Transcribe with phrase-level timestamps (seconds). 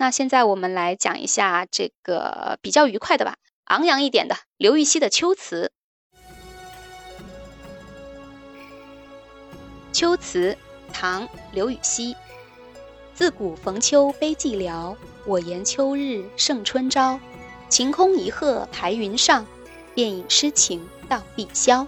[0.00, 5.70] 那现在我们来讲一下这个比较愉快的吧，昂扬一点的刘禹锡的《秋词》。
[9.92, 10.56] 《秋词》
[10.94, 12.16] 唐·刘禹锡。
[13.12, 17.20] 自古逢秋悲寂寥，我言秋日胜春朝。
[17.68, 19.46] 晴空一鹤排云上，
[19.94, 21.86] 便引诗情到碧霄。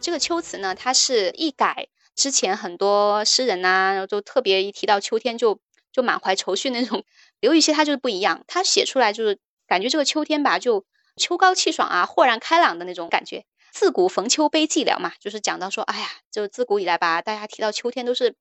[0.00, 1.86] 这个《秋词》呢，它是一改。
[2.18, 5.60] 之前很多诗人呐，然后就特别一提到秋天就
[5.92, 7.04] 就满怀愁绪那种。
[7.38, 9.38] 刘禹锡他就是不一样，他写出来就是
[9.68, 10.84] 感觉这个秋天吧，就
[11.16, 13.44] 秋高气爽啊，豁然开朗的那种感觉。
[13.70, 18.34] 自古逢秋悲寂寥嘛，就是讲到说，哎呀，就自古以来吧，大家提到秋天都是，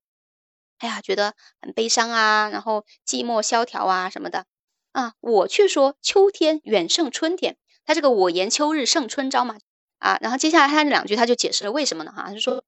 [0.80, 4.48] 哎呀，觉得很悲伤啊，然后寂寞萧条啊什么的
[4.94, 5.14] 啊。
[5.20, 9.60] 我却说秋天远胜春天，他这个我言秋日胜春朝嘛
[10.00, 10.18] 啊。
[10.20, 12.12] 然后接下来他那两句他就解释了为什么呢？
[12.12, 12.64] 哈，就说。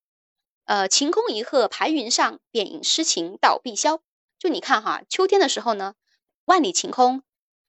[0.70, 4.02] 呃，晴空一鹤排云上，便引诗情到碧霄。
[4.38, 5.96] 就你看哈，秋天的时候呢，
[6.46, 7.24] 万里晴空，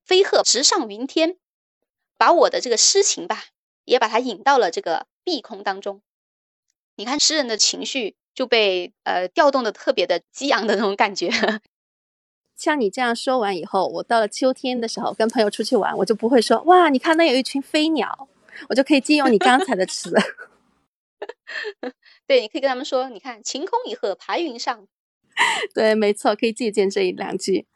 [0.04, 1.38] 飞鹤直上云天，
[2.18, 3.44] 把我的这个诗情吧，
[3.86, 6.02] 也把它引到了这个碧空当中。
[6.96, 11.30] 你看诗人的情绪就被呃调动的特别的激昂的那种感觉。
[12.54, 18.28] 像你这样说完以后，我到了秋天的时候跟朋友出去玩，我就不会说哇，你看那有一群飞鸟，
[18.68, 20.14] 我就可以借用你刚才的词。
[22.30, 24.86] 对，你可以跟他们说，你看晴空一鹤排云上。
[25.74, 27.66] 对，没错，可以借鉴这一两句。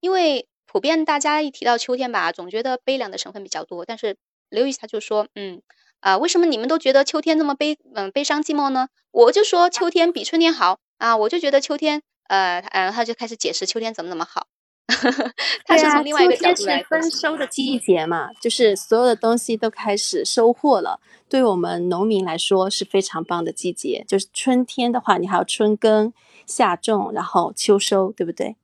[0.00, 3.86] 因为普遍大家一提到秋天吧，总觉得悲凉的成分比较多。
[3.86, 4.18] 但是
[4.50, 5.62] 刘禹锡他就说，嗯
[6.00, 8.88] 啊，为什么你们都觉得秋天那么悲，嗯，悲伤寂寞呢？
[9.10, 14.48] 我就说秋天比春天好啊，我就觉得秋天，呃，嗯，他就开始解释秋天怎么怎么好。
[15.64, 21.00] 他是从另外一个角度来分收的季节嘛，就是所有的东西都开始收获了。
[21.28, 24.04] 对我们农民来说是非常棒的季节。
[24.06, 26.12] 就是春天的话，你还有春耕、
[26.46, 28.56] 夏种，然后秋收，对不对？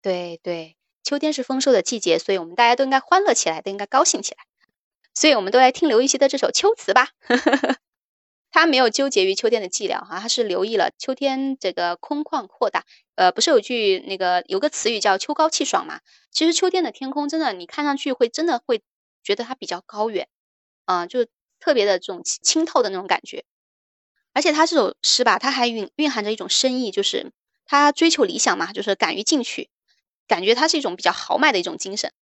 [0.00, 4.44] 对对，秋天是丰收的季节，所以我们大家都应该欢乐起来，都应该高兴起来。
[5.14, 7.08] 所以我们都来听刘禹锡的这首《秋词》吧。
[8.54, 12.84] 他没有纠结于秋天的寂寥哈，他是留意了秋天这个空旷扩大。
[13.16, 15.98] 呃，不是有句那个有个词语叫“秋高气爽”嘛？
[16.30, 18.80] 其实秋天的天空真的，你看上去会真的会
[19.24, 20.28] 觉得它比较高远，
[20.84, 21.26] 啊，就
[21.58, 23.44] 特别的这种清透的那种感觉。
[24.34, 27.32] 而且他这首诗吧，它还蕴蕴含着一种深意，就是
[27.66, 29.68] 他追求理想嘛，就是敢于进取，
[30.28, 32.12] 感觉他是一种比较豪迈的一种精神。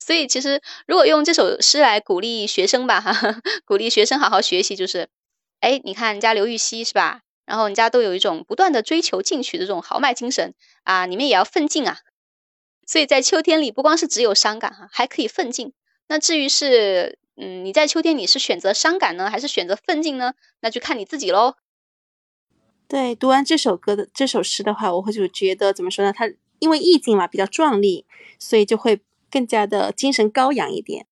[0.00, 3.12] 所以其实如果用这首诗来鼓励学生吧，哈，
[3.64, 5.08] 鼓励学生好好学习，就是。
[5.60, 7.22] 哎，你看人家刘禹锡是吧？
[7.46, 10.54] 然后人家都有一种不断的追求进取的这种豪迈精神
[10.84, 11.98] 啊，你们也要奋进啊。
[12.86, 15.72] 所以在秋天里，不光是只有伤感哈，还可以奋进。
[16.08, 20.34] 那至于是，嗯，你在秋天你是选择伤感呢，还是选择奋进呢？
[20.60, 21.54] 那就看你自己喽。
[22.88, 26.12] 对，读完这首歌的这首诗的话，我会就觉得怎么说呢？
[26.12, 28.06] 它因为意境嘛比较壮丽，
[28.38, 29.00] 所以就会
[29.30, 31.06] 更加的精神高扬一点。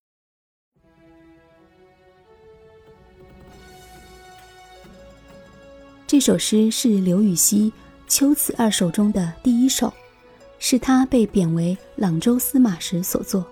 [6.09, 7.71] 这首诗是刘禹锡
[8.09, 9.93] 《秋词二首》中的第一首，
[10.59, 13.47] 是他被贬为朗州司马时所作。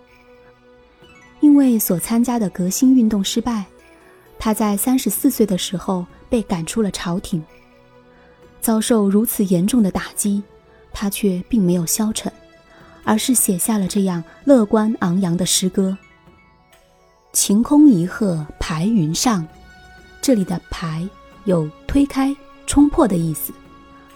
[1.41, 3.67] 因为所参加的革新运动失败，
[4.39, 7.45] 他在三十四岁的时候被赶出了朝廷。
[8.63, 10.43] 遭受如此严重的打击，
[10.95, 12.33] 他却并没有消沉，
[13.05, 15.99] 而是写下了这样乐观昂扬的诗歌
[17.35, 19.47] ：“晴空一鹤排云上。”
[20.23, 21.07] 这里的“排”
[21.45, 22.35] 有推开。
[22.67, 23.53] 冲破的意思，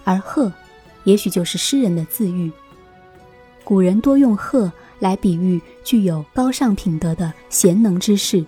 [0.05, 0.53] 而鹤，
[1.05, 2.51] 也许就是诗人的自喻。
[3.63, 8.45] 古人多用鹤来比喻具有高尚品德的贤能之士，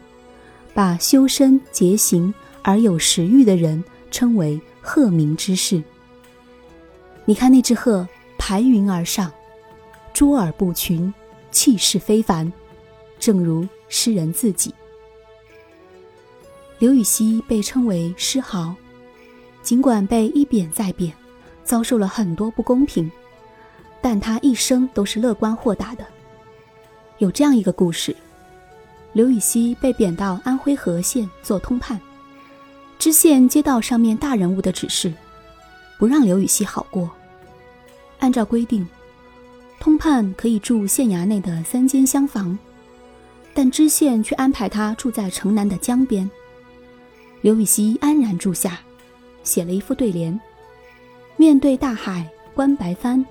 [0.75, 5.83] 把修身节行而有食欲的人称为鹤鸣之士。
[7.25, 9.31] 你看那只鹤排云而上，
[10.13, 11.15] 卓尔不群，
[11.53, 12.53] 气势非凡，
[13.21, 14.75] 正如诗人自己。
[16.81, 18.75] 刘禹锡被称为诗豪。
[19.63, 21.13] 尽管被一贬再贬，
[21.65, 23.11] 遭受了很多不公平，
[24.01, 26.05] 但他一生都是乐观豁达的。
[27.19, 28.15] 有这样一个故事：
[29.13, 32.01] 刘禹锡被贬到安徽和县做通判，
[32.99, 35.15] 知县接到上面大人物的指示，
[35.97, 37.09] 不让刘禹锡好过。
[38.19, 38.85] 按照规定，
[39.79, 42.59] 通判可以住县衙内的三间厢房，
[43.55, 46.29] 但知县却安排他住在城南的江边。
[47.43, 48.81] 刘禹锡安然住下。
[49.43, 50.39] 写了一副对联
[51.37, 53.25] ：“面对大海观白帆，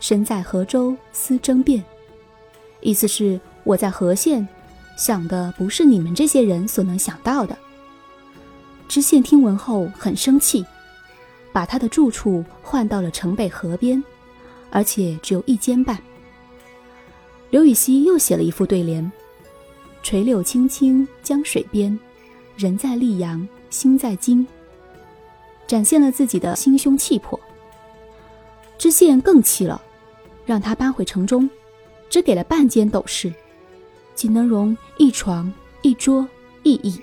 [0.00, 1.84] 身在河州思争辩。”
[2.80, 4.46] 意思是我在河县，
[4.96, 7.56] 想的不是你们这些人所能想到的。
[8.86, 10.64] 知县听闻后很生气，
[11.52, 14.02] 把他的住处换到了城北河边，
[14.70, 15.98] 而且只有一间半。
[17.50, 19.10] 刘禹锡又写了一副对联
[20.02, 21.98] ：“垂柳青青江水边，
[22.56, 24.46] 人在溧阳心在京。”
[25.68, 27.38] 展现了自己的心胸气魄。
[28.76, 29.80] 知县更气了，
[30.46, 31.48] 让他搬回城中，
[32.08, 33.32] 只给了半间斗室，
[34.14, 36.26] 仅能容一床一桌
[36.62, 37.00] 一椅。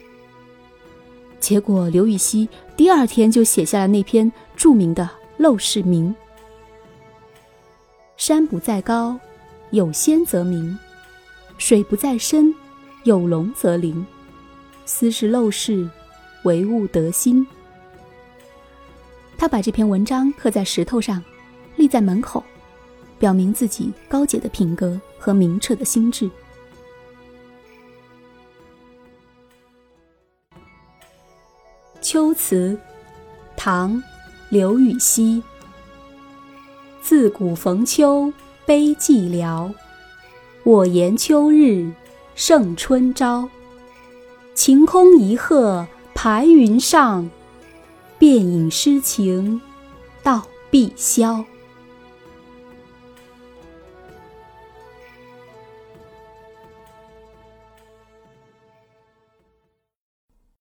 [1.39, 5.07] 结果刘禹锡第二天就写下了那篇著名的
[5.43, 6.09] 《陋室铭》
[8.17, 9.19] ：“山不在高，
[9.69, 10.75] 有仙则名；
[11.57, 12.51] 水不在深，
[13.03, 14.03] 有龙则灵。
[14.85, 15.87] 斯是陋室，
[16.45, 17.45] 惟吾德馨。”
[19.37, 21.23] 他把这篇文章刻在石头上，
[21.75, 22.43] 立在门口，
[23.19, 26.29] 表明自己高洁的品格和明澈的心智。
[32.01, 32.77] 秋词，
[33.57, 34.01] 唐，
[34.49, 35.41] 刘禹锡。
[37.01, 38.31] 自古逢秋
[38.65, 39.71] 悲寂寥，
[40.63, 41.91] 我言秋日
[42.35, 43.49] 胜春朝。
[44.53, 47.29] 晴空一鹤排云上，
[48.17, 49.61] 便引诗情
[50.23, 51.45] 到碧霄。